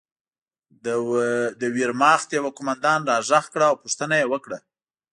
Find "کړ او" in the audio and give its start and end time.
3.53-3.75